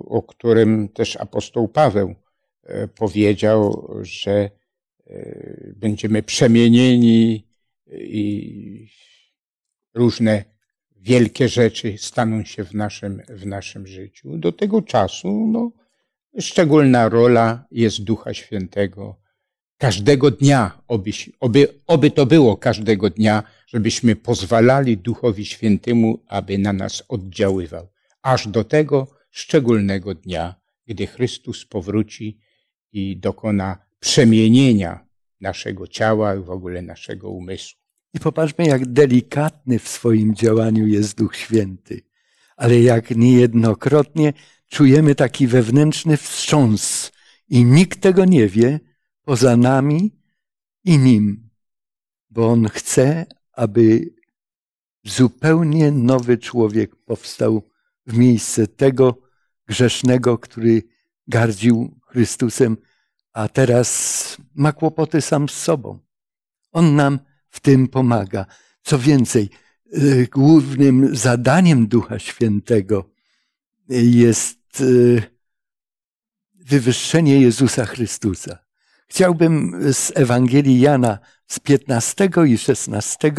[0.08, 2.14] o którym też apostoł Paweł
[2.62, 4.50] e, powiedział, że
[5.06, 7.48] e, będziemy przemienieni
[7.92, 8.90] i
[9.94, 10.44] różne
[10.96, 14.38] wielkie rzeczy staną się w naszym, w naszym życiu.
[14.38, 15.72] Do tego czasu no,
[16.40, 19.16] szczególna rola jest Ducha Świętego.
[19.78, 21.10] Każdego dnia, oby,
[21.40, 27.88] oby, oby to było każdego dnia, żebyśmy pozwalali Duchowi Świętemu, aby na nas oddziaływał.
[28.22, 30.54] Aż do tego szczególnego dnia,
[30.86, 32.38] gdy Chrystus powróci
[32.92, 35.06] i dokona przemienienia
[35.40, 37.78] naszego ciała i w ogóle naszego umysłu.
[38.14, 42.02] I popatrzmy, jak delikatny w swoim działaniu jest Duch Święty,
[42.56, 44.32] ale jak niejednokrotnie
[44.68, 47.12] czujemy taki wewnętrzny wstrząs
[47.48, 48.80] i nikt tego nie wie
[49.24, 50.18] poza nami
[50.84, 51.50] i nim,
[52.30, 54.14] bo On chce, aby
[55.04, 57.70] zupełnie nowy człowiek powstał
[58.06, 59.18] w miejsce tego
[59.66, 60.82] grzesznego, który
[61.26, 62.76] gardził Chrystusem,
[63.32, 65.98] a teraz ma kłopoty sam z sobą.
[66.72, 67.18] On nam
[67.50, 68.46] w tym pomaga.
[68.82, 69.50] Co więcej,
[69.94, 73.10] y, głównym zadaniem Ducha Świętego
[73.88, 75.22] jest y,
[76.54, 78.58] wywyższenie Jezusa Chrystusa.
[79.08, 83.32] Chciałbym z Ewangelii Jana z 15 i 16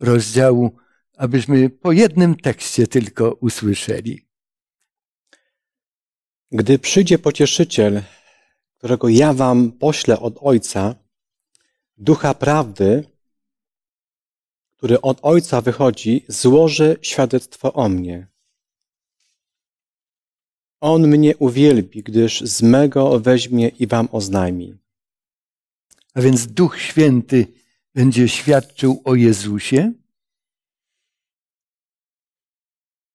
[0.00, 0.76] rozdziału,
[1.16, 4.26] abyśmy po jednym tekście tylko usłyszeli.
[6.50, 8.02] Gdy przyjdzie pocieszyciel,
[8.78, 10.94] którego ja wam poślę od Ojca,
[11.96, 13.04] ducha prawdy,
[14.76, 18.28] który od Ojca wychodzi, złoży świadectwo o mnie.
[20.80, 24.78] On mnie uwielbi, gdyż z mego weźmie i wam oznajmi.
[26.14, 27.46] A więc Duch Święty
[27.94, 29.92] będzie świadczył o Jezusie,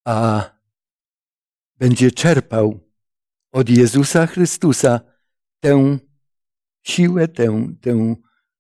[0.06, 0.50] a
[1.78, 2.80] będzie czerpał
[3.52, 5.02] od Jezusa Chrystusa
[5.60, 5.98] tę
[6.82, 8.16] siłę, tę, tę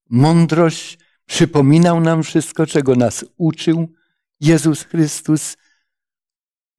[0.09, 3.93] mądrość, przypominał nam wszystko, czego nas uczył
[4.39, 5.57] Jezus Chrystus,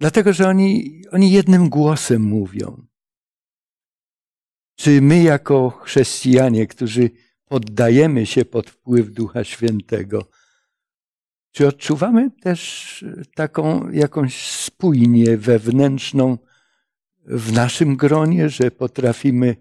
[0.02, 2.86] dlatego że oni, oni jednym głosem mówią.
[4.76, 7.10] Czy my, jako chrześcijanie, którzy
[7.44, 10.28] poddajemy się pod wpływ Ducha Świętego,
[11.52, 16.38] czy odczuwamy też taką jakąś spójnię wewnętrzną
[17.24, 19.56] w naszym gronie, że potrafimy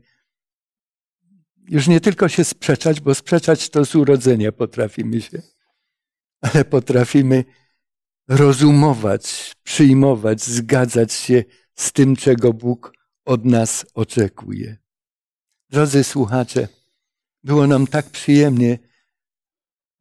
[1.68, 5.42] już nie tylko się sprzeczać, bo sprzeczać to z urodzenia potrafimy się,
[6.42, 7.46] ale potrafimy
[8.32, 11.44] rozumować, przyjmować, zgadzać się
[11.76, 12.94] z tym, czego Bóg
[13.26, 14.78] od nas oczekuje.
[15.70, 16.68] Drodzy słuchacze,
[17.44, 18.80] było nam tak przyjemnie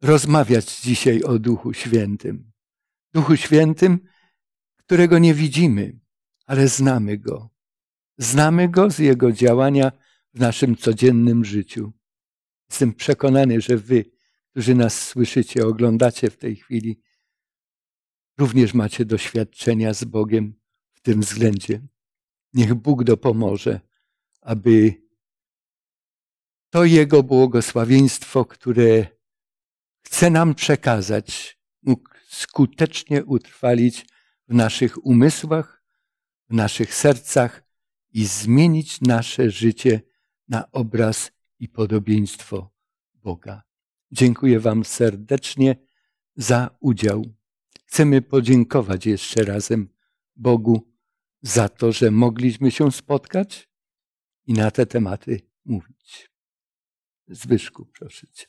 [0.01, 2.51] rozmawiać dzisiaj o Duchu Świętym.
[3.13, 3.99] Duchu Świętym,
[4.77, 5.99] którego nie widzimy,
[6.45, 7.49] ale znamy Go.
[8.17, 9.91] Znamy Go z Jego działania
[10.33, 11.93] w naszym codziennym życiu.
[12.69, 14.05] Jestem przekonany, że Wy,
[14.51, 16.99] którzy nas słyszycie, oglądacie w tej chwili,
[18.37, 20.53] również macie doświadczenia z Bogiem
[20.93, 21.81] w tym względzie.
[22.53, 23.79] Niech Bóg dopomoże,
[24.41, 24.93] aby
[26.69, 29.07] to Jego błogosławieństwo, które
[30.01, 34.05] chce nam przekazać, mógł skutecznie utrwalić
[34.47, 35.83] w naszych umysłach,
[36.49, 37.63] w naszych sercach
[38.11, 40.01] i zmienić nasze życie
[40.47, 42.73] na obraz i podobieństwo
[43.13, 43.63] Boga.
[44.11, 45.75] Dziękuję Wam serdecznie
[46.35, 47.25] za udział.
[47.91, 49.89] Chcemy podziękować jeszcze razem
[50.35, 50.93] Bogu
[51.41, 53.69] za to, że mogliśmy się spotkać
[54.47, 56.31] i na te tematy mówić.
[57.27, 58.45] Zbyszku, proszę Cię.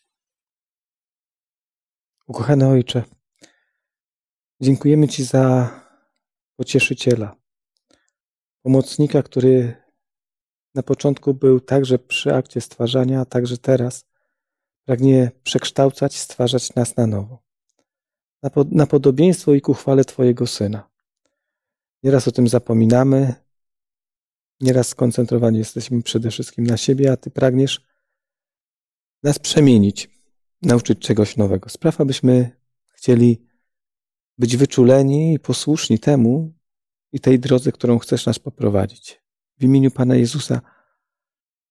[2.27, 3.05] Ukochany Ojcze,
[4.61, 5.71] dziękujemy Ci za
[6.57, 7.37] pocieszyciela,
[8.63, 9.77] pomocnika, który
[10.75, 14.05] na początku był także przy akcie stwarzania, a także teraz
[14.85, 17.52] pragnie przekształcać, stwarzać nas na nowo.
[18.43, 20.91] Na, na podobieństwo i ku chwale Twojego Syna.
[22.03, 23.35] Nieraz o tym zapominamy,
[24.61, 27.87] nieraz skoncentrowani jesteśmy przede wszystkim na siebie, a Ty pragniesz
[29.23, 30.11] nas przemienić,
[30.63, 31.69] nauczyć czegoś nowego.
[31.69, 32.51] Spraw, abyśmy
[32.95, 33.47] chcieli
[34.39, 36.53] być wyczuleni i posłuszni temu
[37.13, 39.23] i tej drodze, którą chcesz nas poprowadzić.
[39.59, 40.61] W imieniu Pana Jezusa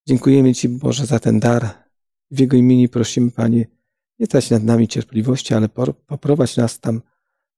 [0.08, 1.84] dziękujemy Ci, Boże, za ten dar
[2.30, 3.66] W Jego imieniu prosimy, Panie,
[4.22, 5.68] nie trać nad nami cierpliwości, ale
[6.06, 7.02] poprowadź nas tam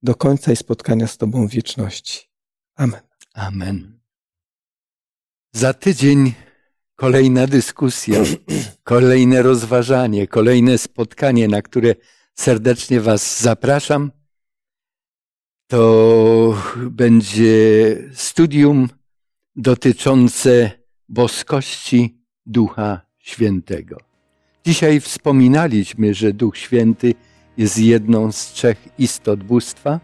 [0.02, 2.28] do końca i spotkania z Tobą w wieczności.
[2.76, 3.00] Amen.
[3.34, 4.00] Amen.
[5.52, 6.32] Za tydzień
[6.96, 8.18] kolejna dyskusja,
[8.94, 11.94] kolejne rozważanie, kolejne spotkanie, na które
[12.34, 14.10] serdecznie Was zapraszam.
[15.66, 18.88] To będzie studium
[19.56, 20.70] dotyczące
[21.08, 24.13] boskości Ducha Świętego.
[24.66, 27.14] Dzisiaj wspominaliśmy, że Duch Święty
[27.56, 30.00] jest jedną z trzech istot bóstwa,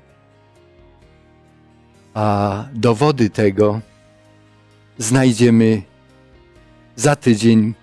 [2.14, 3.80] a dowody tego
[4.98, 5.82] znajdziemy
[6.96, 7.74] za tydzień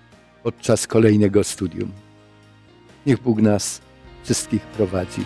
[0.42, 1.92] podczas kolejnego studium.
[3.06, 3.80] Niech Bóg nas
[4.24, 5.24] wszystkich prowadzi.